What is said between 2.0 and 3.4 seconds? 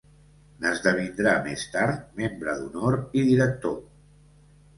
membre d'honor i